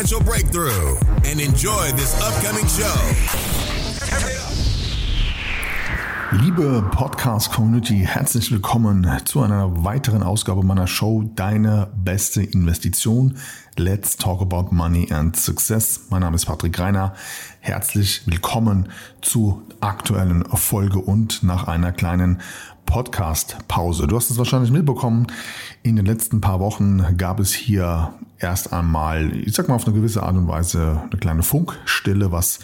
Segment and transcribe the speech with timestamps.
[0.00, 0.96] breakthrough
[1.26, 2.86] and enjoy this upcoming show.
[6.32, 13.36] Liebe Podcast-Community, herzlich willkommen zu einer weiteren Ausgabe meiner Show Deine beste Investition.
[13.76, 16.06] Let's talk about money and success.
[16.08, 17.14] Mein Name ist Patrick Reiner.
[17.60, 18.88] Herzlich willkommen
[19.20, 22.40] zu aktuellen Folge und nach einer kleinen
[22.86, 24.06] Podcast-Pause.
[24.06, 25.26] Du hast es wahrscheinlich mitbekommen.
[25.82, 29.96] In den letzten paar Wochen gab es hier erst einmal, ich sag mal auf eine
[29.96, 32.58] gewisse Art und Weise, eine kleine Funkstille, was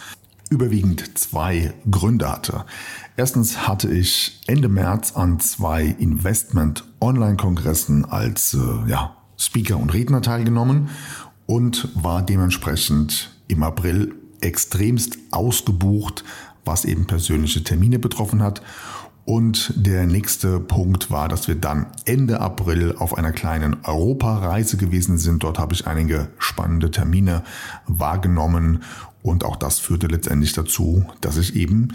[0.50, 2.66] überwiegend zwei Gründe hatte.
[3.16, 10.90] Erstens hatte ich Ende März an zwei Investment-Online-Kongressen als äh, ja, Speaker und Redner teilgenommen
[11.46, 16.22] und war dementsprechend im April extremst ausgebucht,
[16.66, 18.60] was eben persönliche Termine betroffen hat.
[19.26, 25.18] Und der nächste Punkt war, dass wir dann Ende April auf einer kleinen Europareise gewesen
[25.18, 25.42] sind.
[25.42, 27.42] Dort habe ich einige spannende Termine
[27.88, 28.84] wahrgenommen
[29.22, 31.88] und auch das führte letztendlich dazu, dass ich eben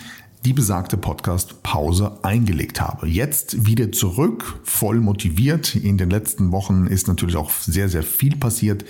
[0.44, 3.08] die besagte Podcast-Pause eingelegt habe.
[3.08, 5.76] Jetzt wieder zurück, voll motiviert.
[5.76, 8.84] In den letzten Wochen ist natürlich auch sehr, sehr viel passiert.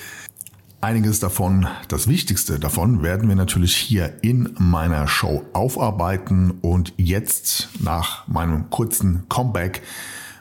[0.84, 6.56] Einiges davon, das Wichtigste davon, werden wir natürlich hier in meiner Show aufarbeiten.
[6.62, 9.84] Und jetzt, nach meinem kurzen Comeback,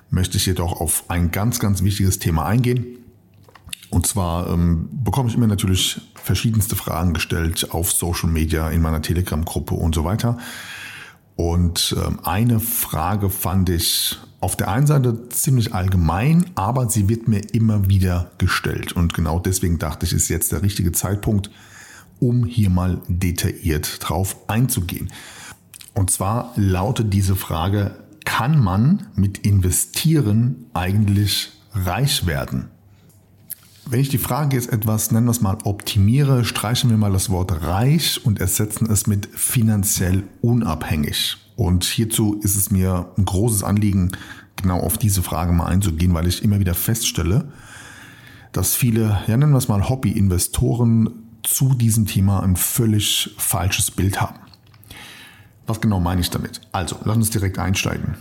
[0.08, 2.86] möchte ich jedoch auf ein ganz, ganz wichtiges Thema eingehen.
[3.90, 9.02] Und zwar ähm, bekomme ich immer natürlich verschiedenste Fragen gestellt auf Social Media, in meiner
[9.02, 10.38] Telegram-Gruppe und so weiter.
[11.36, 17.28] Und ähm, eine Frage fand ich auf der einen Seite ziemlich allgemein, aber sie wird
[17.28, 18.92] mir immer wieder gestellt.
[18.92, 21.50] Und genau deswegen dachte ich, ist jetzt der richtige Zeitpunkt,
[22.18, 25.10] um hier mal detailliert drauf einzugehen.
[25.94, 32.68] Und zwar lautet diese Frage, kann man mit Investieren eigentlich reich werden?
[33.86, 37.28] Wenn ich die Frage jetzt etwas, nennen wir es mal, optimiere, streichen wir mal das
[37.28, 41.39] Wort reich und ersetzen es mit finanziell unabhängig.
[41.60, 44.12] Und hierzu ist es mir ein großes Anliegen,
[44.56, 47.52] genau auf diese Frage mal einzugehen, weil ich immer wieder feststelle,
[48.52, 51.10] dass viele, ja nennen wir es mal Hobby-Investoren
[51.42, 54.36] zu diesem Thema ein völlig falsches Bild haben.
[55.66, 56.62] Was genau meine ich damit?
[56.72, 58.14] Also, lass uns direkt einsteigen.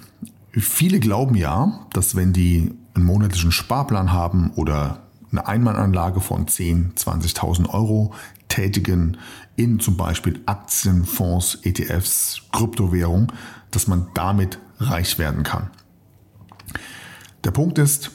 [0.52, 6.94] Viele glauben ja, dass wenn die einen monatlichen Sparplan haben oder eine Einmalanlage von 10,
[6.96, 8.14] 20.000 Euro
[8.48, 9.18] tätigen
[9.56, 13.32] in zum Beispiel Aktien, Fonds, ETFs, Kryptowährung,
[13.72, 15.70] dass man damit reich werden kann.
[17.44, 18.12] Der Punkt ist,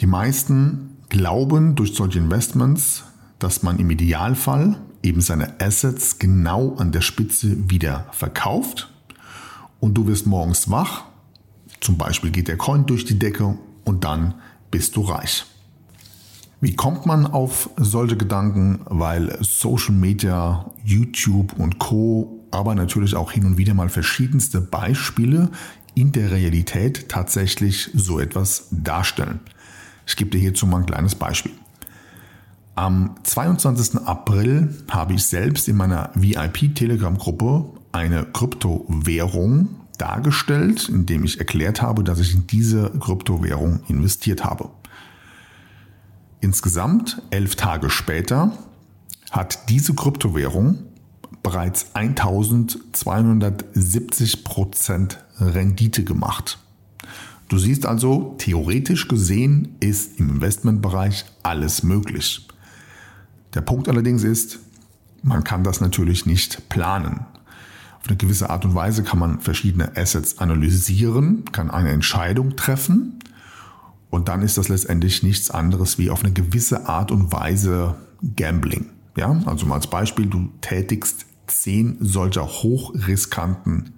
[0.00, 3.04] die meisten glauben durch solche Investments,
[3.38, 8.90] dass man im Idealfall eben seine Assets genau an der Spitze wieder verkauft
[9.80, 11.04] und du wirst morgens wach,
[11.80, 14.34] zum Beispiel geht der Coin durch die Decke und dann
[14.70, 15.44] bist du reich.
[16.64, 18.80] Wie kommt man auf solche Gedanken?
[18.86, 25.50] Weil Social Media, YouTube und Co, aber natürlich auch hin und wieder mal verschiedenste Beispiele
[25.94, 29.40] in der Realität tatsächlich so etwas darstellen.
[30.06, 31.52] Ich gebe dir hierzu mal ein kleines Beispiel.
[32.76, 33.98] Am 22.
[34.06, 42.20] April habe ich selbst in meiner VIP-Telegram-Gruppe eine Kryptowährung dargestellt, indem ich erklärt habe, dass
[42.20, 44.70] ich in diese Kryptowährung investiert habe.
[46.44, 48.52] Insgesamt elf Tage später
[49.30, 50.80] hat diese Kryptowährung
[51.42, 56.58] bereits 1270 Prozent Rendite gemacht.
[57.48, 62.46] Du siehst also, theoretisch gesehen ist im Investmentbereich alles möglich.
[63.54, 64.58] Der Punkt allerdings ist,
[65.22, 67.24] man kann das natürlich nicht planen.
[68.02, 73.18] Auf eine gewisse Art und Weise kann man verschiedene Assets analysieren, kann eine Entscheidung treffen
[74.14, 77.96] und dann ist das letztendlich nichts anderes wie auf eine gewisse Art und Weise
[78.36, 78.90] Gambling.
[79.16, 83.94] Ja, also mal als Beispiel, du tätigst zehn solcher hochriskanten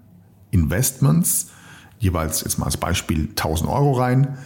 [0.52, 1.50] Investments,
[1.98, 4.38] jeweils jetzt mal als Beispiel 1000 Euro rein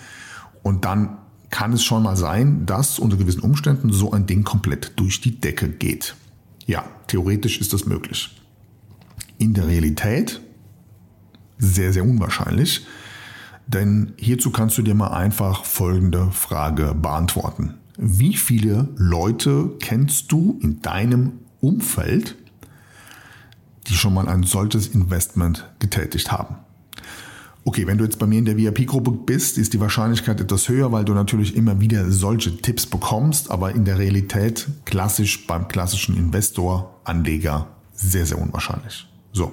[0.65, 1.19] und dann
[1.51, 5.41] kann es schon mal sein, dass unter gewissen Umständen so ein Ding komplett durch die
[5.41, 6.17] Decke geht.
[6.67, 8.37] Ja, theoretisch ist das möglich.
[9.39, 10.41] In der Realität
[11.59, 12.87] sehr, sehr unwahrscheinlich,
[13.73, 17.75] Denn hierzu kannst du dir mal einfach folgende Frage beantworten.
[17.97, 22.37] Wie viele Leute kennst du in deinem Umfeld,
[23.87, 26.57] die schon mal ein solches Investment getätigt haben?
[27.65, 30.91] Okay, wenn du jetzt bei mir in der VIP-Gruppe bist, ist die Wahrscheinlichkeit etwas höher,
[30.91, 36.17] weil du natürlich immer wieder solche Tipps bekommst, aber in der Realität klassisch beim klassischen
[36.17, 39.07] Investor, Anleger sehr, sehr unwahrscheinlich.
[39.33, 39.53] So.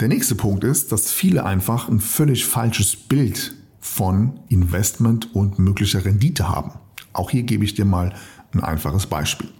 [0.00, 6.04] Der nächste Punkt ist, dass viele einfach ein völlig falsches Bild von Investment und möglicher
[6.04, 6.72] Rendite haben.
[7.12, 8.14] Auch hier gebe ich dir mal
[8.52, 9.50] ein einfaches Beispiel.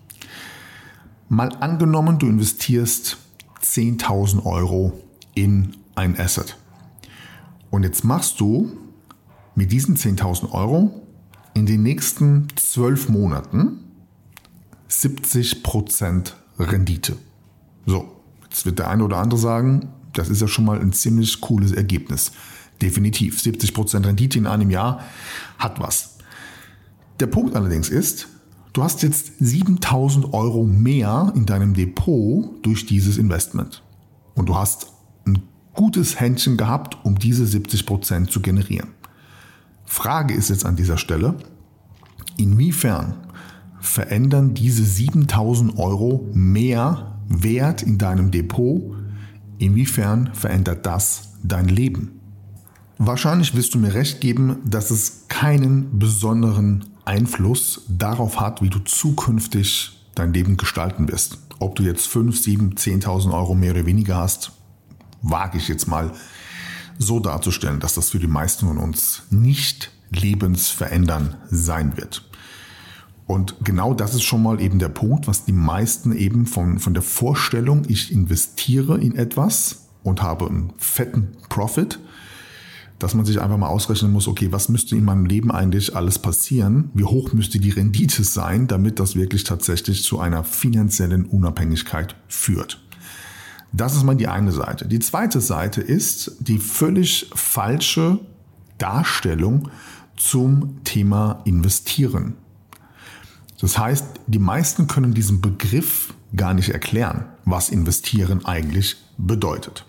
[1.28, 3.19] Mal angenommen, du investierst
[3.62, 5.00] 10.000 Euro
[5.34, 6.56] in ein Asset.
[7.70, 8.72] Und jetzt machst du
[9.54, 11.02] mit diesen 10.000 Euro
[11.54, 13.84] in den nächsten 12 Monaten
[14.90, 17.16] 70% Rendite.
[17.86, 21.40] So, jetzt wird der eine oder andere sagen, das ist ja schon mal ein ziemlich
[21.40, 22.32] cooles Ergebnis.
[22.81, 23.40] Definitiv.
[23.40, 25.00] 70% Rendite in einem Jahr
[25.58, 26.19] hat was.
[27.20, 28.28] Der Punkt allerdings ist,
[28.72, 33.82] du hast jetzt 7000 Euro mehr in deinem Depot durch dieses Investment.
[34.34, 34.88] Und du hast
[35.75, 38.90] gutes Händchen gehabt, um diese 70% zu generieren.
[39.84, 41.37] Frage ist jetzt an dieser Stelle,
[42.37, 43.14] inwiefern
[43.81, 48.96] verändern diese 7000 Euro mehr Wert in deinem Depot?
[49.59, 52.21] Inwiefern verändert das dein Leben?
[52.99, 58.79] Wahrscheinlich wirst du mir recht geben, dass es keinen besonderen Einfluss darauf hat, wie du
[58.79, 61.39] zukünftig dein Leben gestalten wirst.
[61.59, 64.53] Ob du jetzt 5, 7, 10.000 Euro mehr oder weniger hast,
[65.23, 66.12] wage ich jetzt mal
[66.99, 72.29] so darzustellen, dass das für die meisten von uns nicht lebensverändernd sein wird.
[73.26, 76.93] Und genau das ist schon mal eben der Punkt, was die meisten eben von, von
[76.93, 81.99] der Vorstellung, ich investiere in etwas und habe einen fetten Profit,
[82.99, 86.19] dass man sich einfach mal ausrechnen muss, okay, was müsste in meinem Leben eigentlich alles
[86.19, 86.91] passieren?
[86.94, 92.81] Wie hoch müsste die Rendite sein, damit das wirklich tatsächlich zu einer finanziellen Unabhängigkeit führt?
[93.73, 94.87] Das ist mal die eine Seite.
[94.87, 98.20] Die zweite Seite ist die völlig falsche
[98.79, 99.70] Darstellung
[100.17, 102.35] zum Thema Investieren.
[103.61, 109.87] Das heißt, die meisten können diesen Begriff gar nicht erklären, was Investieren eigentlich bedeutet.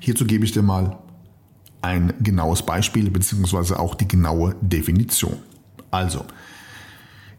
[0.00, 0.98] Hierzu gebe ich dir mal
[1.82, 3.74] ein genaues Beispiel bzw.
[3.74, 5.36] auch die genaue Definition.
[5.90, 6.24] Also,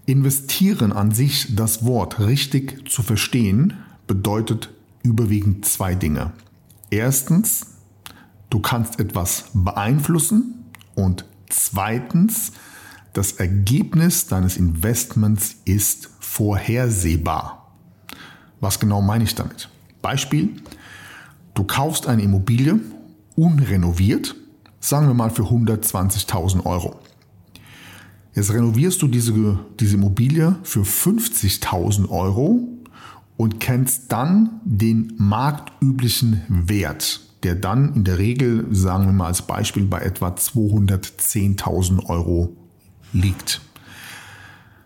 [0.06, 3.74] investieren an sich, das Wort richtig zu verstehen,
[4.08, 4.70] bedeutet
[5.04, 6.32] überwiegend zwei Dinge.
[6.90, 7.68] Erstens,
[8.50, 10.66] du kannst etwas beeinflussen
[10.96, 12.54] und zweitens,
[13.18, 17.74] das Ergebnis deines Investments ist vorhersehbar.
[18.60, 19.69] Was genau meine ich damit?
[20.04, 20.62] Beispiel,
[21.56, 22.80] du kaufst eine Immobilie
[23.36, 24.36] unrenoviert,
[24.80, 27.00] sagen wir mal für 120.000 Euro.
[28.36, 29.34] Jetzt renovierst du diese,
[29.80, 32.68] diese Immobilie für 50.000 Euro
[33.36, 39.42] und kennst dann den marktüblichen Wert, der dann in der Regel, sagen wir mal als
[39.42, 42.56] Beispiel, bei etwa 210.000 Euro
[43.13, 43.62] liegt.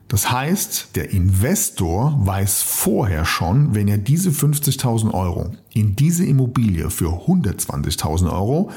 [0.07, 6.89] Das heißt, der Investor weiß vorher schon, wenn er diese 50.000 Euro in diese Immobilie
[6.89, 8.71] für 120.000 Euro,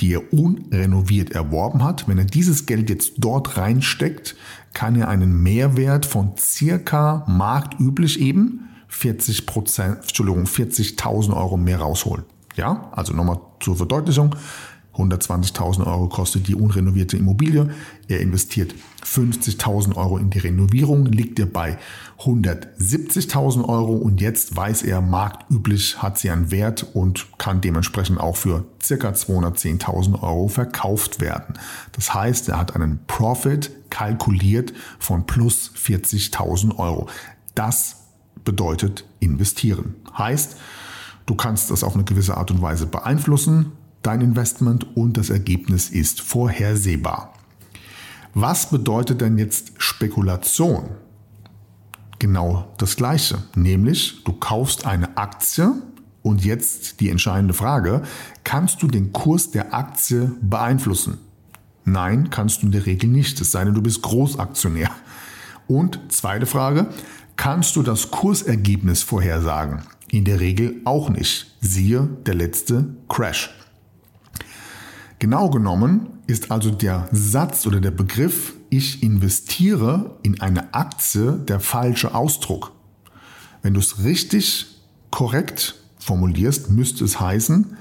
[0.00, 4.34] die er unrenoviert erworben hat, wenn er dieses Geld jetzt dort reinsteckt,
[4.72, 12.24] kann er einen Mehrwert von circa marktüblich eben 40 Prozent, Entschuldigung, 40.000 Euro mehr rausholen.
[12.56, 14.34] Ja, also nochmal zur Verdeutlichung.
[14.96, 17.70] 120.000 Euro kostet die unrenovierte Immobilie.
[18.08, 21.78] Er investiert 50.000 Euro in die Renovierung, liegt er bei
[22.20, 28.36] 170.000 Euro und jetzt weiß er, marktüblich hat sie einen Wert und kann dementsprechend auch
[28.36, 31.54] für circa 210.000 Euro verkauft werden.
[31.92, 37.08] Das heißt, er hat einen Profit kalkuliert von plus 40.000 Euro.
[37.54, 37.96] Das
[38.44, 39.94] bedeutet investieren.
[40.16, 40.56] Heißt,
[41.26, 45.88] du kannst das auf eine gewisse Art und Weise beeinflussen, dein Investment und das Ergebnis
[45.88, 47.33] ist vorhersehbar.
[48.36, 50.90] Was bedeutet denn jetzt Spekulation?
[52.18, 55.72] Genau das Gleiche, nämlich du kaufst eine Aktie
[56.22, 58.02] und jetzt die entscheidende Frage,
[58.42, 61.18] kannst du den Kurs der Aktie beeinflussen?
[61.84, 64.90] Nein, kannst du in der Regel nicht, es sei denn, du bist Großaktionär.
[65.68, 66.88] Und zweite Frage,
[67.36, 69.82] kannst du das Kursergebnis vorhersagen?
[70.10, 71.56] In der Regel auch nicht.
[71.60, 73.54] Siehe der letzte Crash.
[75.24, 81.60] Genau genommen ist also der Satz oder der Begriff ich investiere in eine Aktie der
[81.60, 82.72] falsche Ausdruck.
[83.62, 84.66] Wenn du es richtig
[85.10, 87.74] korrekt formulierst, müsste es heißen,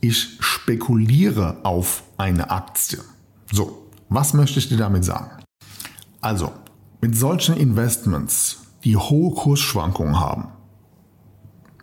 [0.00, 3.00] ich spekuliere auf eine Aktie.
[3.52, 5.32] So, was möchte ich dir damit sagen?
[6.22, 6.50] Also,
[7.02, 10.48] mit solchen Investments, die hohe Kursschwankungen haben,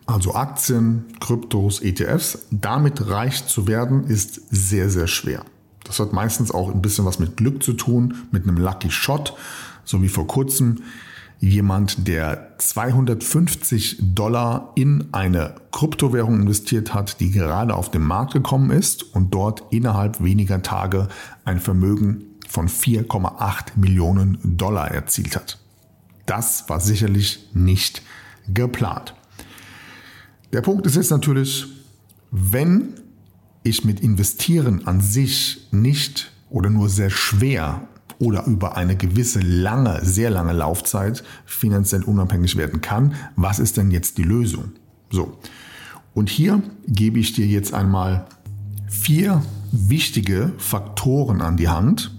[0.07, 5.43] also Aktien, Kryptos, ETFs, damit reich zu werden, ist sehr, sehr schwer.
[5.83, 9.35] Das hat meistens auch ein bisschen was mit Glück zu tun, mit einem Lucky Shot,
[9.83, 10.83] so wie vor kurzem
[11.39, 18.71] jemand, der 250 Dollar in eine Kryptowährung investiert hat, die gerade auf den Markt gekommen
[18.71, 21.09] ist und dort innerhalb weniger Tage
[21.45, 25.59] ein Vermögen von 4,8 Millionen Dollar erzielt hat.
[26.25, 28.01] Das war sicherlich nicht
[28.47, 29.13] geplant.
[30.53, 31.65] Der Punkt ist jetzt natürlich,
[32.31, 32.93] wenn
[33.63, 37.87] ich mit Investieren an sich nicht oder nur sehr schwer
[38.19, 43.91] oder über eine gewisse lange, sehr lange Laufzeit finanziell unabhängig werden kann, was ist denn
[43.91, 44.71] jetzt die Lösung?
[45.09, 45.37] So.
[46.13, 48.25] Und hier gebe ich dir jetzt einmal
[48.87, 52.17] vier wichtige Faktoren an die Hand,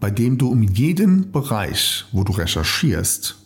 [0.00, 3.36] bei denen du um jeden Bereich, wo du recherchierst,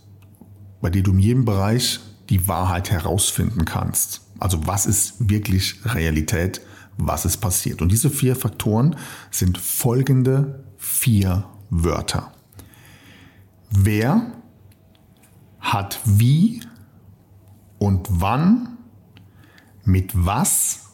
[0.80, 2.00] bei dem du in jedem Bereich
[2.32, 4.22] die Wahrheit herausfinden kannst.
[4.40, 6.62] Also was ist wirklich Realität,
[6.96, 7.82] was ist passiert.
[7.82, 8.96] Und diese vier Faktoren
[9.30, 12.32] sind folgende vier Wörter.
[13.70, 14.32] Wer
[15.60, 16.62] hat wie
[17.78, 18.78] und wann
[19.84, 20.86] mit was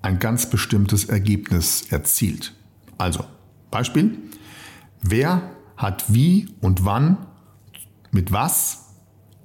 [0.00, 2.54] ein ganz bestimmtes Ergebnis erzielt.
[2.96, 3.24] Also
[3.70, 4.16] Beispiel,
[5.02, 7.26] wer hat wie und wann
[8.10, 8.89] mit was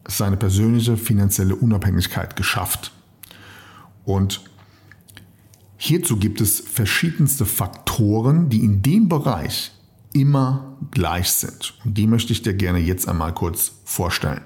[0.08, 2.92] seine persönliche finanzielle Unabhängigkeit geschafft.
[4.04, 4.42] Und
[5.78, 9.72] hierzu gibt es verschiedenste Faktoren, die in dem Bereich
[10.14, 11.74] immer gleich sind.
[11.84, 14.42] Und die möchte ich dir gerne jetzt einmal kurz vorstellen.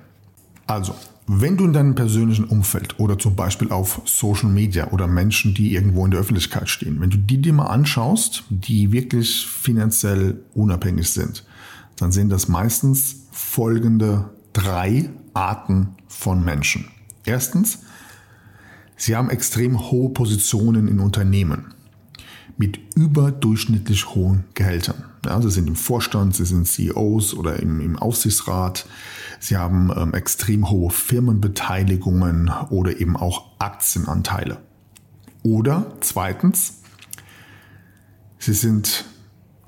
[0.65, 0.95] Also,
[1.27, 5.73] wenn du in deinem persönlichen Umfeld oder zum Beispiel auf Social Media oder Menschen, die
[5.75, 11.11] irgendwo in der Öffentlichkeit stehen, wenn du die dir mal anschaust, die wirklich finanziell unabhängig
[11.11, 11.45] sind,
[11.97, 16.89] dann sind das meistens folgende drei Arten von Menschen.
[17.25, 17.79] Erstens,
[18.95, 21.74] sie haben extrem hohe Positionen in Unternehmen
[22.57, 25.05] mit überdurchschnittlich hohen Gehältern.
[25.25, 28.86] Ja, sie sind im Vorstand, sie sind CEOs oder im, im Aufsichtsrat.
[29.39, 34.57] Sie haben ähm, extrem hohe Firmenbeteiligungen oder eben auch Aktienanteile.
[35.41, 36.81] Oder zweitens,
[38.39, 39.05] sie sind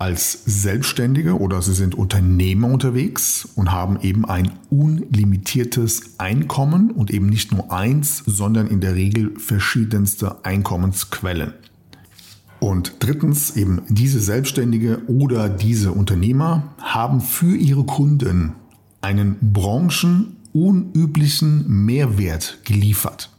[0.02, 7.28] als Selbstständige oder sie sind Unternehmer unterwegs und haben eben ein unlimitiertes Einkommen und eben
[7.28, 11.54] nicht nur eins, sondern in der Regel verschiedenste Einkommensquellen.
[12.60, 18.54] Und drittens, eben diese Selbstständige oder diese Unternehmer haben für ihre Kunden
[19.02, 23.30] einen branchenunüblichen Mehrwert geliefert.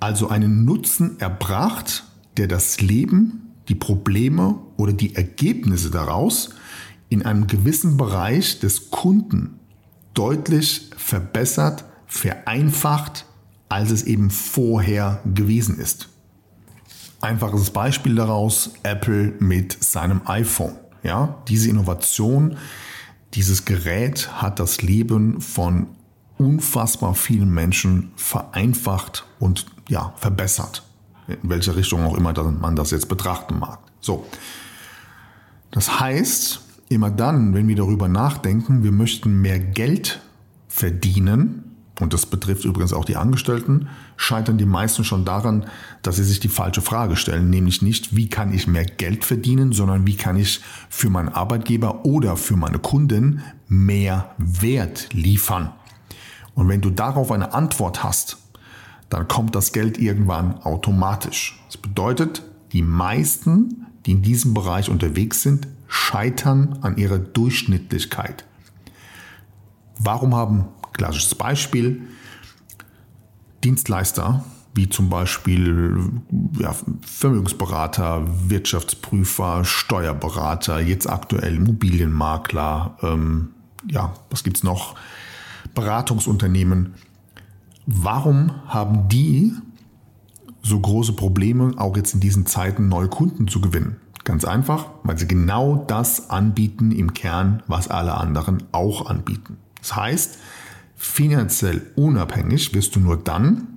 [0.00, 2.02] Also einen Nutzen erbracht,
[2.36, 6.50] der das Leben die Probleme oder die Ergebnisse daraus
[7.08, 9.60] in einem gewissen Bereich des Kunden
[10.14, 13.26] deutlich verbessert, vereinfacht,
[13.68, 16.08] als es eben vorher gewesen ist.
[17.20, 20.76] Einfaches Beispiel daraus, Apple mit seinem iPhone.
[21.02, 22.56] Ja, diese Innovation,
[23.34, 25.88] dieses Gerät hat das Leben von
[26.38, 30.85] unfassbar vielen Menschen vereinfacht und ja, verbessert
[31.28, 33.78] in welche Richtung auch immer man das jetzt betrachten mag.
[34.00, 34.26] So.
[35.70, 40.20] Das heißt, immer dann, wenn wir darüber nachdenken, wir möchten mehr Geld
[40.68, 41.62] verdienen,
[41.98, 45.66] und das betrifft übrigens auch die Angestellten, scheitern die meisten schon daran,
[46.02, 49.72] dass sie sich die falsche Frage stellen, nämlich nicht, wie kann ich mehr Geld verdienen,
[49.72, 55.72] sondern wie kann ich für meinen Arbeitgeber oder für meine Kunden mehr Wert liefern.
[56.54, 58.38] Und wenn du darauf eine Antwort hast,
[59.08, 61.60] dann kommt das Geld irgendwann automatisch.
[61.66, 68.44] Das bedeutet, die meisten, die in diesem Bereich unterwegs sind, scheitern an ihrer Durchschnittlichkeit.
[69.98, 72.02] Warum haben, klassisches Beispiel,
[73.62, 74.44] Dienstleister
[74.76, 75.98] wie zum Beispiel
[76.58, 83.54] ja, Vermögensberater, Wirtschaftsprüfer, Steuerberater, jetzt aktuell Immobilienmakler, ähm,
[83.90, 84.94] ja, was gibt's noch?
[85.74, 86.94] Beratungsunternehmen
[87.86, 89.52] Warum haben die
[90.60, 93.96] so große Probleme, auch jetzt in diesen Zeiten neue Kunden zu gewinnen?
[94.24, 99.58] Ganz einfach, weil sie genau das anbieten im Kern, was alle anderen auch anbieten.
[99.78, 100.38] Das heißt,
[100.96, 103.68] finanziell unabhängig wirst du nur dann,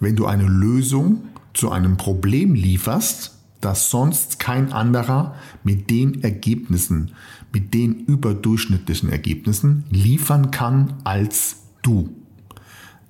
[0.00, 5.34] wenn du eine Lösung zu einem Problem lieferst, das sonst kein anderer
[5.64, 7.12] mit den Ergebnissen,
[7.52, 12.08] mit den überdurchschnittlichen Ergebnissen liefern kann als du.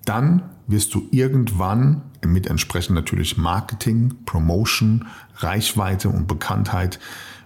[0.04, 6.98] Dann wirst du irgendwann mit entsprechend natürlich Marketing, Promotion, Reichweite und Bekanntheit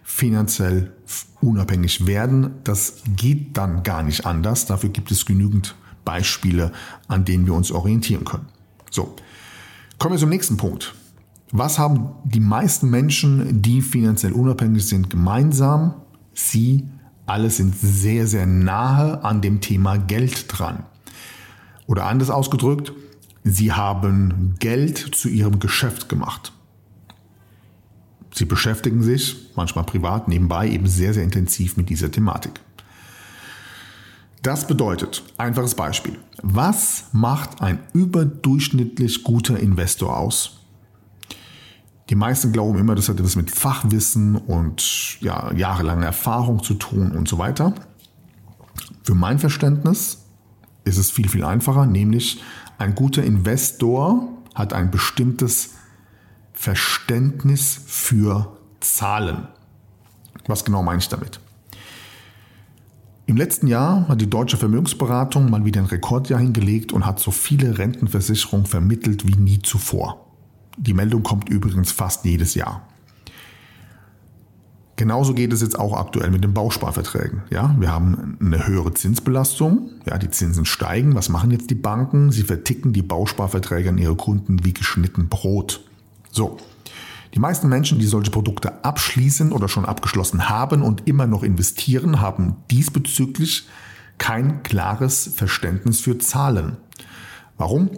[0.03, 0.93] finanziell
[1.41, 2.51] unabhängig werden.
[2.65, 4.67] Das geht dann gar nicht anders.
[4.67, 6.73] Dafür gibt es genügend Beispiele,
[7.09, 8.47] an denen wir uns orientieren können.
[8.91, 9.17] So,
[9.99, 10.95] kommen wir zum nächsten Punkt.
[11.51, 15.95] Was haben die meisten Menschen, die finanziell unabhängig sind, gemeinsam?
[16.35, 16.89] Sie
[17.27, 20.85] alle sind sehr, sehr nahe an dem Thema Geld dran.
[21.87, 22.93] Oder anders ausgedrückt,
[23.43, 26.53] sie haben Geld zu ihrem Geschäft gemacht.
[28.33, 32.61] Sie beschäftigen sich, manchmal privat, nebenbei eben sehr, sehr intensiv mit dieser Thematik.
[34.43, 40.61] Das bedeutet, einfaches Beispiel, was macht ein überdurchschnittlich guter Investor aus?
[42.11, 47.13] Die meisten glauben immer, das hat etwas mit Fachwissen und ja, jahrelanger Erfahrung zu tun
[47.13, 47.75] und so weiter.
[49.05, 50.24] Für mein Verständnis
[50.85, 52.43] ist es viel, viel einfacher, nämlich
[52.79, 55.75] ein guter Investor hat ein bestimmtes
[56.53, 59.49] Verständnis für Zahlen.
[60.47, 61.41] Was genau meine ich damit?
[63.27, 67.31] Im letzten Jahr hat die deutsche Vermögensberatung mal wieder ein Rekordjahr hingelegt und hat so
[67.31, 70.27] viele Rentenversicherungen vermittelt wie nie zuvor.
[70.77, 72.87] Die Meldung kommt übrigens fast jedes Jahr.
[74.97, 77.43] Genauso geht es jetzt auch aktuell mit den Bausparverträgen.
[77.51, 79.91] Ja, wir haben eine höhere Zinsbelastung.
[80.07, 81.17] Ja, die Zinsen steigen.
[81.17, 82.31] Was machen jetzt die Banken?
[82.31, 85.81] Sie verticken die Bausparverträge an ihre Kunden wie geschnitten Brot.
[86.31, 86.59] So.
[87.35, 92.21] Die meisten Menschen, die solche Produkte abschließen oder schon abgeschlossen haben und immer noch investieren,
[92.21, 93.67] haben diesbezüglich
[94.19, 96.77] kein klares Verständnis für Zahlen.
[97.59, 97.91] Warum?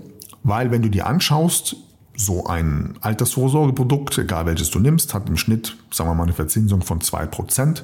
[0.42, 1.76] Weil wenn du dir anschaust,
[2.16, 6.82] so ein Altersvorsorgeprodukt, egal welches du nimmst, hat im Schnitt, sagen wir mal, eine Verzinsung
[6.82, 7.82] von 2%.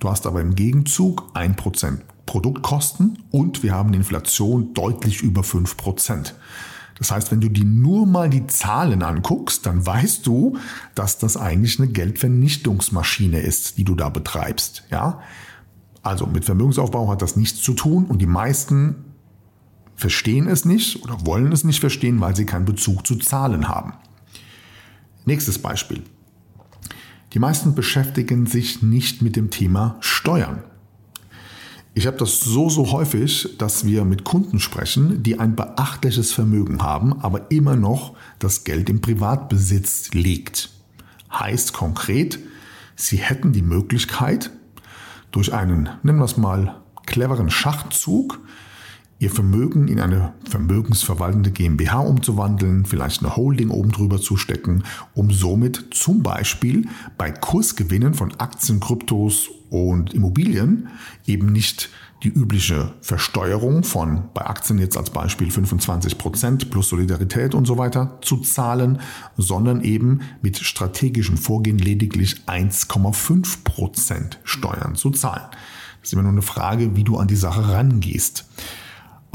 [0.00, 6.32] Du hast aber im Gegenzug 1% Produktkosten und wir haben Inflation deutlich über 5%.
[6.98, 10.56] Das heißt, wenn du dir nur mal die Zahlen anguckst, dann weißt du,
[10.94, 14.84] dass das eigentlich eine Geldvernichtungsmaschine ist, die du da betreibst.
[14.90, 15.20] Ja?
[16.02, 19.13] Also mit Vermögensaufbau hat das nichts zu tun und die meisten
[19.96, 23.94] verstehen es nicht oder wollen es nicht verstehen, weil sie keinen Bezug zu Zahlen haben.
[25.24, 26.02] Nächstes Beispiel.
[27.32, 30.62] Die meisten beschäftigen sich nicht mit dem Thema Steuern.
[31.96, 36.82] Ich habe das so, so häufig, dass wir mit Kunden sprechen, die ein beachtliches Vermögen
[36.82, 40.70] haben, aber immer noch das Geld im Privatbesitz liegt.
[41.32, 42.40] Heißt konkret,
[42.96, 44.50] sie hätten die Möglichkeit,
[45.30, 48.40] durch einen, nennen wir es mal, cleveren Schachzug,
[49.24, 54.84] ihr Vermögen in eine vermögensverwaltende GmbH umzuwandeln, vielleicht eine Holding oben drüber zu stecken,
[55.14, 60.88] um somit zum Beispiel bei Kursgewinnen von Aktien, Kryptos und Immobilien
[61.26, 61.88] eben nicht
[62.22, 67.78] die übliche Versteuerung von bei Aktien jetzt als Beispiel 25 Prozent plus Solidarität und so
[67.78, 69.00] weiter zu zahlen,
[69.38, 75.48] sondern eben mit strategischen Vorgehen lediglich 1,5 Prozent Steuern zu zahlen.
[76.00, 78.44] Das ist immer nur eine Frage, wie du an die Sache rangehst.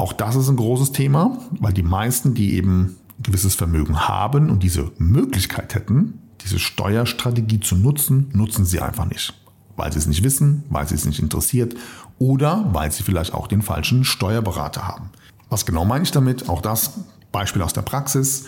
[0.00, 4.62] Auch das ist ein großes Thema, weil die meisten, die eben gewisses Vermögen haben und
[4.62, 9.34] diese Möglichkeit hätten, diese Steuerstrategie zu nutzen, nutzen sie einfach nicht.
[9.76, 11.74] Weil sie es nicht wissen, weil sie es nicht interessiert
[12.18, 15.10] oder weil sie vielleicht auch den falschen Steuerberater haben.
[15.50, 16.48] Was genau meine ich damit?
[16.48, 16.92] Auch das
[17.30, 18.46] Beispiel aus der Praxis.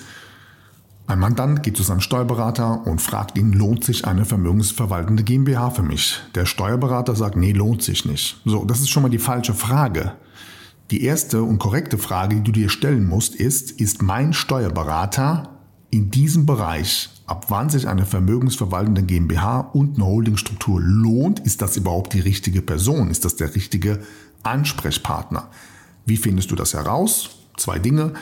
[1.06, 5.82] Ein Mandant geht zu seinem Steuerberater und fragt ihn, lohnt sich eine vermögensverwaltende GmbH für
[5.82, 6.18] mich?
[6.34, 8.40] Der Steuerberater sagt, nee, lohnt sich nicht.
[8.46, 10.12] So, das ist schon mal die falsche Frage.
[10.92, 16.10] Die erste und korrekte Frage, die du dir stellen musst, ist, ist mein Steuerberater in
[16.10, 22.12] diesem Bereich, ab wann sich eine vermögensverwaltende GmbH und eine Holdingstruktur lohnt, ist das überhaupt
[22.12, 23.10] die richtige Person?
[23.10, 24.00] Ist das der richtige
[24.42, 25.48] Ansprechpartner?
[26.04, 27.38] Wie findest du das heraus?
[27.56, 28.12] Zwei Dinge.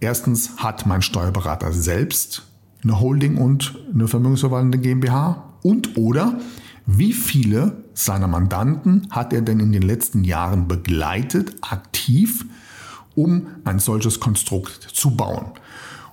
[0.00, 2.42] Erstens, hat mein Steuerberater selbst
[2.82, 5.54] eine Holding und eine vermögensverwaltende GmbH?
[5.62, 6.40] Und oder
[6.86, 12.46] wie viele seiner Mandanten hat er denn in den letzten Jahren begleitet, aktiv,
[13.14, 15.52] um ein solches Konstrukt zu bauen?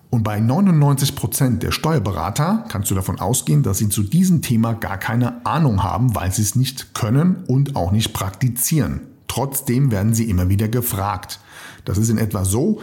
[0.09, 4.73] Und bei 99 Prozent der Steuerberater kannst du davon ausgehen, dass sie zu diesem Thema
[4.73, 9.01] gar keine Ahnung haben, weil sie es nicht können und auch nicht praktizieren.
[9.27, 11.39] Trotzdem werden sie immer wieder gefragt.
[11.83, 12.79] Das ist in etwa so,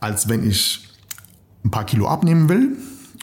[0.00, 0.88] als wenn ich
[1.64, 2.76] ein paar Kilo abnehmen will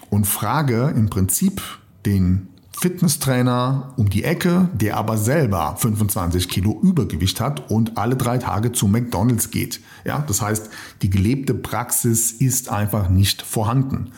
[0.10, 1.62] und frage im Prinzip
[2.06, 8.38] den Fitnesstrainer um die Ecke, der aber selber 25 Kilo Übergewicht hat und alle drei
[8.38, 9.80] Tage zu McDonald's geht.
[10.06, 10.70] Ja, das heißt,
[11.02, 14.12] die gelebte Praxis ist einfach nicht vorhanden.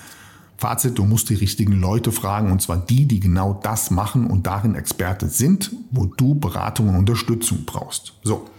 [0.58, 4.48] Fazit, du musst die richtigen Leute fragen und zwar die, die genau das machen und
[4.48, 8.14] darin Experte sind, wo du Beratung und Unterstützung brauchst.
[8.24, 8.50] So.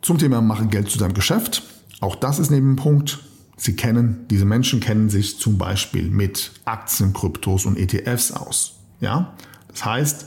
[0.00, 1.62] Zum Thema mache Geld zu deinem Geschäft.
[2.00, 3.20] Auch das ist neben dem Punkt.
[3.62, 8.80] Sie kennen, diese Menschen kennen sich zum Beispiel mit Aktien, Kryptos und ETFs aus.
[8.98, 9.34] Ja?
[9.68, 10.26] Das heißt,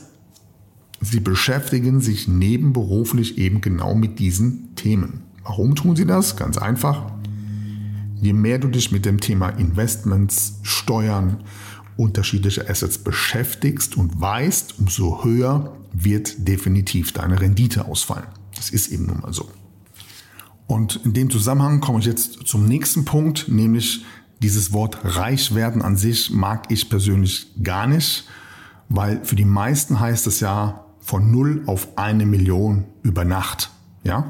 [1.02, 5.24] sie beschäftigen sich nebenberuflich eben genau mit diesen Themen.
[5.44, 6.38] Warum tun sie das?
[6.38, 7.12] Ganz einfach.
[8.22, 11.44] Je mehr du dich mit dem Thema Investments, Steuern,
[11.98, 18.28] unterschiedliche Assets beschäftigst und weißt, umso höher wird definitiv deine Rendite ausfallen.
[18.54, 19.46] Das ist eben nun mal so.
[20.66, 24.04] Und in dem Zusammenhang komme ich jetzt zum nächsten Punkt, nämlich
[24.42, 28.26] dieses Wort reich werden an sich mag ich persönlich gar nicht,
[28.88, 33.70] weil für die meisten heißt es ja von 0 auf eine Million über Nacht.
[34.02, 34.28] Ja?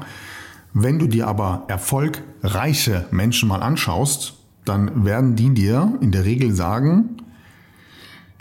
[0.73, 6.53] Wenn du dir aber erfolgreiche Menschen mal anschaust, dann werden die dir in der Regel
[6.53, 7.17] sagen,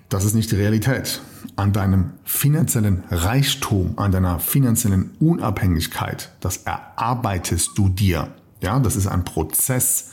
[0.09, 1.21] das ist nicht die Realität.
[1.57, 8.35] An deinem finanziellen Reichtum, an deiner finanziellen Unabhängigkeit, das erarbeitest du dir.
[8.61, 10.11] Ja, das ist ein Prozess.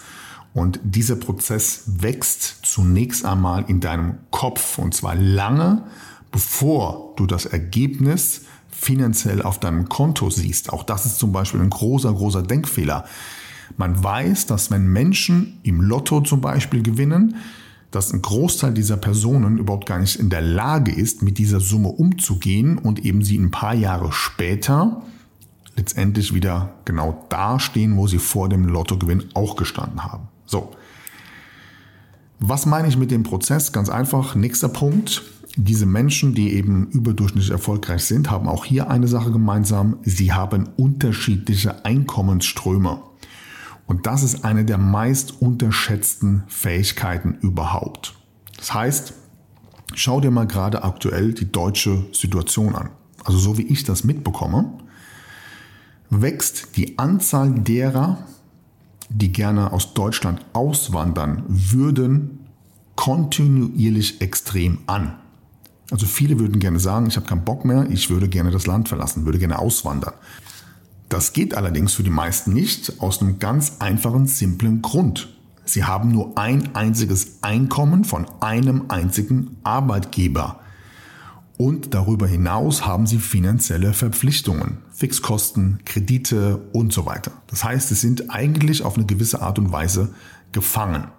[0.53, 5.83] Und dieser Prozess wächst zunächst einmal in deinem Kopf und zwar lange,
[6.31, 10.71] bevor du das Ergebnis finanziell auf deinem Konto siehst.
[10.71, 13.05] Auch das ist zum Beispiel ein großer, großer Denkfehler.
[13.77, 17.35] Man weiß, dass wenn Menschen im Lotto zum Beispiel gewinnen,
[17.93, 21.89] dass ein Großteil dieser Personen überhaupt gar nicht in der Lage ist, mit dieser Summe
[21.89, 25.03] umzugehen und eben sie ein paar Jahre später
[25.75, 30.27] letztendlich wieder genau da stehen, wo sie vor dem Lottogewinn auch gestanden haben.
[30.45, 30.71] So.
[32.39, 33.71] Was meine ich mit dem Prozess?
[33.71, 35.23] Ganz einfach, nächster Punkt.
[35.55, 39.97] Diese Menschen, die eben überdurchschnittlich erfolgreich sind, haben auch hier eine Sache gemeinsam.
[40.01, 43.01] Sie haben unterschiedliche Einkommensströme.
[43.85, 48.15] Und das ist eine der meist unterschätzten Fähigkeiten überhaupt.
[48.57, 49.13] Das heißt,
[49.93, 52.89] schau dir mal gerade aktuell die deutsche Situation an.
[53.23, 54.73] Also so wie ich das mitbekomme,
[56.09, 58.19] wächst die Anzahl derer,
[59.09, 62.47] die gerne aus Deutschland auswandern würden,
[62.95, 65.15] kontinuierlich extrem an.
[65.91, 68.87] Also viele würden gerne sagen, ich habe keinen Bock mehr, ich würde gerne das Land
[68.87, 70.13] verlassen, würde gerne auswandern.
[71.13, 75.29] Das geht allerdings für die meisten nicht aus einem ganz einfachen, simplen Grund.
[75.63, 80.61] Sie haben nur ein einziges Einkommen von einem einzigen Arbeitgeber.
[81.55, 87.31] Und darüber hinaus haben sie finanzielle Verpflichtungen, Fixkosten, Kredite und so weiter.
[87.45, 90.15] Das heißt, sie sind eigentlich auf eine gewisse Art und Weise
[90.51, 91.09] gefangen.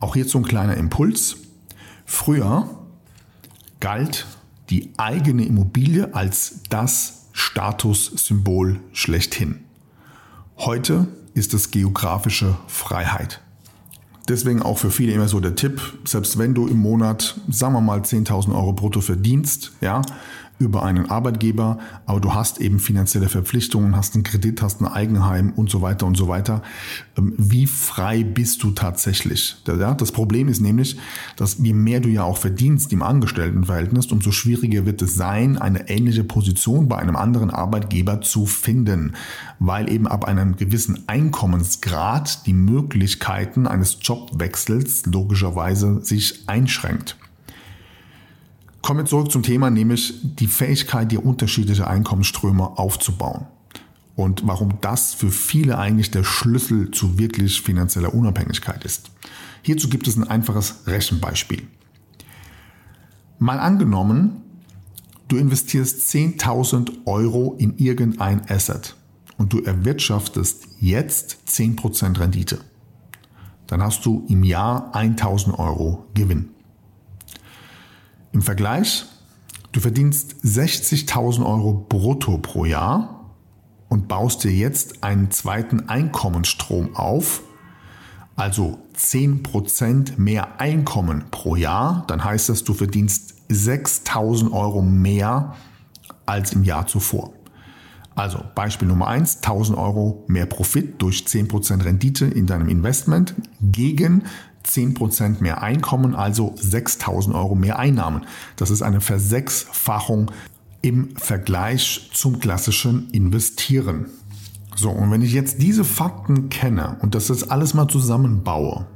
[0.00, 1.36] Auch hierzu ein kleiner Impuls.
[2.04, 2.68] Früher
[3.78, 4.26] galt
[4.70, 9.64] die eigene Immobilie als das Statussymbol schlechthin.
[10.56, 13.40] Heute ist es geografische Freiheit.
[14.28, 17.80] Deswegen auch für viele immer so der Tipp, selbst wenn du im Monat, sagen wir
[17.80, 20.00] mal, 10.000 Euro brutto verdienst, ja,
[20.58, 25.52] über einen Arbeitgeber, aber du hast eben finanzielle Verpflichtungen, hast einen Kredit, hast ein Eigenheim
[25.54, 26.62] und so weiter und so weiter.
[27.18, 29.56] Ähm, wie frei bist du tatsächlich?
[29.64, 30.96] Das Problem ist nämlich,
[31.36, 35.88] dass je mehr du ja auch verdienst im Angestelltenverhältnis, umso schwieriger wird es sein, eine
[35.88, 39.14] ähnliche Position bei einem anderen Arbeitgeber zu finden,
[39.58, 47.16] weil eben ab einem gewissen Einkommensgrad die Möglichkeiten eines Jobwechsels logischerweise sich einschränkt.
[48.84, 53.46] Kommen wir zurück zum Thema, nämlich die Fähigkeit, die unterschiedliche Einkommensströme aufzubauen.
[54.14, 59.10] Und warum das für viele eigentlich der Schlüssel zu wirklich finanzieller Unabhängigkeit ist.
[59.62, 61.66] Hierzu gibt es ein einfaches Rechenbeispiel.
[63.38, 64.42] Mal angenommen,
[65.28, 68.96] du investierst 10.000 Euro in irgendein Asset
[69.38, 72.60] und du erwirtschaftest jetzt 10% Rendite.
[73.66, 76.50] Dann hast du im Jahr 1.000 Euro Gewinn.
[78.34, 79.04] Im Vergleich,
[79.70, 83.30] du verdienst 60.000 Euro brutto pro Jahr
[83.88, 87.42] und baust dir jetzt einen zweiten Einkommensstrom auf,
[88.34, 95.54] also 10% mehr Einkommen pro Jahr, dann heißt das, du verdienst 6.000 Euro mehr
[96.26, 97.32] als im Jahr zuvor.
[98.16, 104.24] Also Beispiel Nummer 1, 1000 Euro mehr Profit durch 10% Rendite in deinem Investment gegen
[104.66, 108.26] 10% mehr Einkommen, also 6000 Euro mehr Einnahmen.
[108.56, 110.30] Das ist eine Versechsfachung
[110.82, 114.06] im Vergleich zum klassischen Investieren.
[114.76, 118.86] So, und wenn ich jetzt diese Fakten kenne und das jetzt alles mal zusammenbaue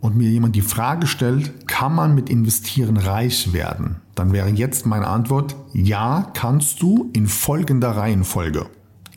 [0.00, 3.96] und mir jemand die Frage stellt, kann man mit Investieren reich werden?
[4.14, 8.66] Dann wäre jetzt meine Antwort, ja, kannst du in folgender Reihenfolge.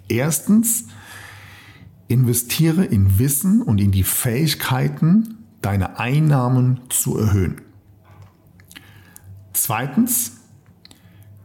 [0.08, 0.86] Erstens,
[2.12, 7.62] Investiere in Wissen und in die Fähigkeiten, deine Einnahmen zu erhöhen.
[9.54, 10.34] Zweitens,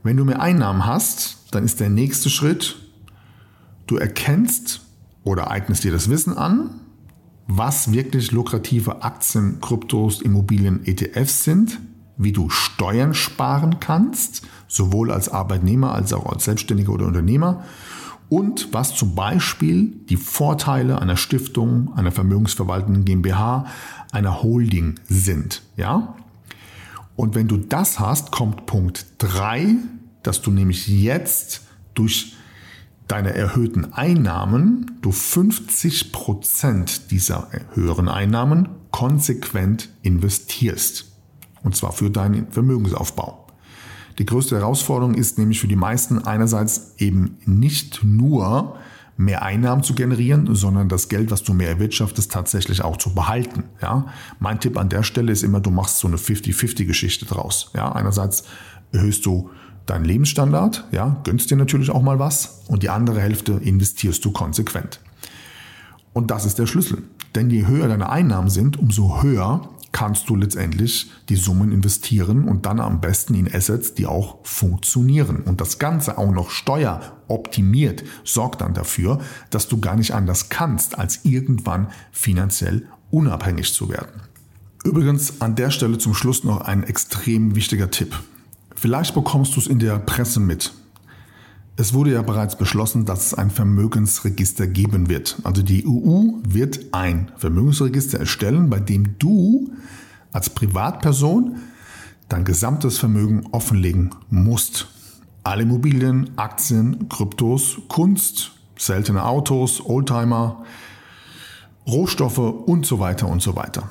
[0.03, 2.77] wenn du mehr Einnahmen hast, dann ist der nächste Schritt,
[3.87, 4.81] du erkennst
[5.23, 6.71] oder eignest dir das Wissen an,
[7.47, 11.81] was wirklich lukrative Aktien, Kryptos, Immobilien, ETFs sind,
[12.17, 17.65] wie du Steuern sparen kannst, sowohl als Arbeitnehmer als auch als Selbstständiger oder Unternehmer
[18.29, 23.67] und was zum Beispiel die Vorteile einer Stiftung, einer vermögensverwaltenden GmbH,
[24.13, 25.63] einer Holding sind.
[25.77, 26.17] Ja?
[27.15, 29.77] Und wenn du das hast, kommt Punkt 3,
[30.23, 31.63] dass du nämlich jetzt
[31.95, 32.35] durch
[33.09, 41.13] deine erhöhten Einnahmen du 50 Prozent dieser höheren Einnahmen konsequent investierst.
[41.63, 43.46] Und zwar für deinen Vermögensaufbau.
[44.19, 48.77] Die größte Herausforderung ist nämlich für die meisten einerseits eben nicht nur
[49.19, 53.65] mehr Einnahmen zu generieren, sondern das Geld, was du mehr erwirtschaftest, tatsächlich auch zu behalten.
[53.81, 54.07] Ja?
[54.41, 57.71] Mein Tipp an der Stelle ist immer, du machst so eine 50-50-Geschichte draus.
[57.75, 57.93] Ja?
[57.93, 58.45] Einerseits
[58.93, 59.51] erhöhst du
[59.87, 64.33] deinen Lebensstandard, ja, gönnst dir natürlich auch mal was und die andere Hälfte investierst du
[64.33, 65.01] konsequent.
[66.13, 67.03] Und das ist der Schlüssel.
[67.35, 72.67] Denn je höher deine Einnahmen sind, umso höher kannst du letztendlich die Summen investieren und
[72.67, 75.39] dann am besten in Assets, die auch funktionieren.
[75.41, 80.99] Und das Ganze auch noch steueroptimiert sorgt dann dafür, dass du gar nicht anders kannst,
[80.99, 84.21] als irgendwann finanziell unabhängig zu werden.
[84.85, 88.15] Übrigens an der Stelle zum Schluss noch ein extrem wichtiger Tipp.
[88.75, 90.75] Vielleicht bekommst du es in der Presse mit.
[91.79, 95.37] Es wurde ja bereits beschlossen, dass es ein Vermögensregister geben wird.
[95.45, 99.73] Also die EU wird ein Vermögensregister erstellen, bei dem du
[100.33, 101.57] als Privatperson
[102.31, 104.89] dein gesamtes Vermögen offenlegen musst.
[105.45, 110.65] Alle Immobilien, Aktien, Kryptos, Kunst, seltene Autos, Oldtimer,
[111.87, 113.91] Rohstoffe und so weiter und so weiter.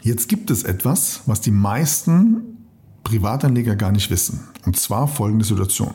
[0.00, 2.66] Jetzt gibt es etwas, was die meisten
[3.04, 4.48] Privatanleger gar nicht wissen.
[4.64, 5.94] Und zwar folgende Situation.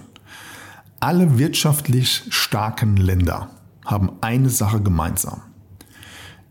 [1.00, 3.50] Alle wirtschaftlich starken Länder
[3.86, 5.42] haben eine Sache gemeinsam.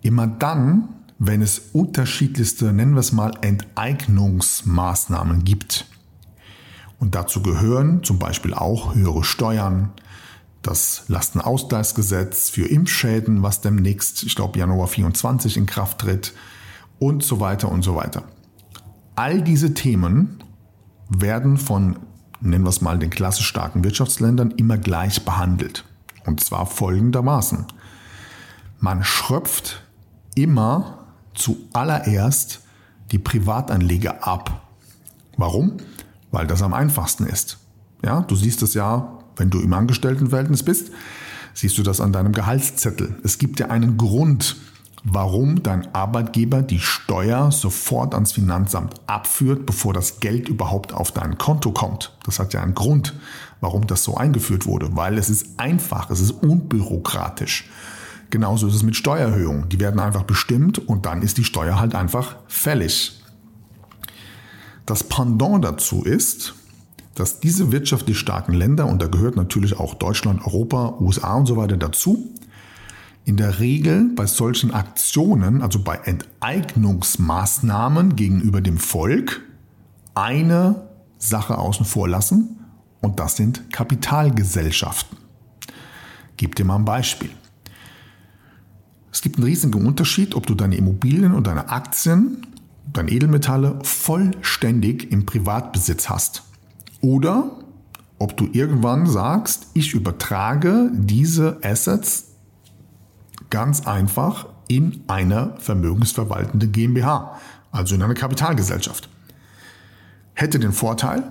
[0.02, 5.86] Immer dann, wenn es unterschiedlichste, nennen wir es mal, Enteignungsmaßnahmen gibt.
[6.98, 9.92] Und dazu gehören zum Beispiel auch höhere Steuern,
[10.62, 16.32] das Lastenausgleichsgesetz für Impfschäden, was demnächst, ich glaube Januar 24 in Kraft tritt
[16.98, 18.24] und so weiter und so weiter.
[19.14, 20.42] All diese Themen
[21.08, 21.98] werden von
[22.44, 25.84] nennen wir es mal, den klassisch starken Wirtschaftsländern immer gleich behandelt.
[26.26, 27.66] Und zwar folgendermaßen.
[28.80, 29.82] Man schröpft
[30.34, 32.60] immer zuallererst
[33.12, 34.68] die Privatanleger ab.
[35.36, 35.78] Warum?
[36.30, 37.58] Weil das am einfachsten ist.
[38.02, 40.90] Ja, du siehst es ja, wenn du im Angestelltenverhältnis bist,
[41.54, 43.18] siehst du das an deinem Gehaltszettel.
[43.22, 44.56] Es gibt ja einen Grund,
[45.04, 51.36] warum dein Arbeitgeber die Steuer sofort ans Finanzamt abführt, bevor das Geld überhaupt auf dein
[51.36, 52.16] Konto kommt.
[52.24, 53.14] Das hat ja einen Grund,
[53.60, 57.68] warum das so eingeführt wurde, weil es ist einfach, es ist unbürokratisch.
[58.30, 59.68] Genauso ist es mit Steuererhöhungen.
[59.68, 63.22] Die werden einfach bestimmt und dann ist die Steuer halt einfach fällig.
[64.86, 66.54] Das Pendant dazu ist,
[67.14, 71.56] dass diese wirtschaftlich starken Länder, und da gehört natürlich auch Deutschland, Europa, USA und so
[71.56, 72.34] weiter dazu,
[73.24, 79.40] in der Regel bei solchen Aktionen, also bei Enteignungsmaßnahmen gegenüber dem Volk,
[80.14, 82.60] eine Sache außen vor lassen
[83.00, 85.18] und das sind Kapitalgesellschaften.
[86.36, 87.30] Gib dir mal ein Beispiel.
[89.10, 92.46] Es gibt einen riesigen Unterschied, ob du deine Immobilien und deine Aktien,
[92.92, 96.42] deine Edelmetalle vollständig im Privatbesitz hast
[97.00, 97.58] oder
[98.18, 102.33] ob du irgendwann sagst, ich übertrage diese Assets
[103.54, 107.38] Ganz einfach in einer vermögensverwaltende GmbH,
[107.70, 109.08] also in einer Kapitalgesellschaft.
[110.32, 111.30] Hätte den Vorteil,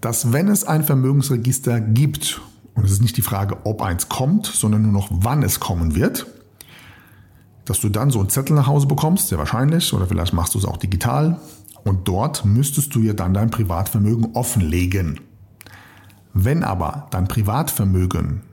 [0.00, 2.40] dass wenn es ein Vermögensregister gibt,
[2.72, 5.94] und es ist nicht die Frage, ob eins kommt, sondern nur noch wann es kommen
[5.94, 6.28] wird,
[7.66, 10.58] dass du dann so einen Zettel nach Hause bekommst, sehr wahrscheinlich, oder vielleicht machst du
[10.58, 11.38] es auch digital,
[11.84, 15.20] und dort müsstest du ja dann dein Privatvermögen offenlegen.
[16.32, 18.45] Wenn aber dein Privatvermögen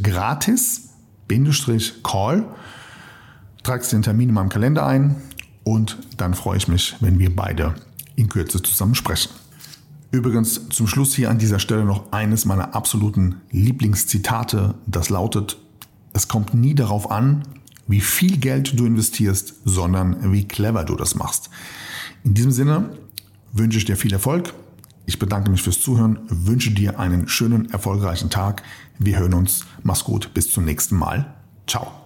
[0.03, 0.91] gratis
[2.05, 2.45] Call,
[3.63, 5.17] tragst den Termin in meinem Kalender ein
[5.65, 7.75] und dann freue ich mich, wenn wir beide
[8.17, 9.31] in Kürze zusammen sprechen.
[10.11, 15.57] Übrigens zum Schluss hier an dieser Stelle noch eines meiner absoluten Lieblingszitate, das lautet,
[16.13, 17.45] es kommt nie darauf an,
[17.87, 21.49] wie viel Geld du investierst, sondern wie clever du das machst.
[22.25, 22.91] In diesem Sinne
[23.59, 24.55] wünsche ich dir viel Erfolg.
[25.07, 28.63] Ich bedanke mich fürs Zuhören, wünsche dir einen schönen, erfolgreichen Tag.
[28.99, 29.65] Wir hören uns.
[29.83, 30.35] Mach's gut.
[30.35, 31.35] Bis zum nächsten Mal.
[31.67, 32.06] Ciao.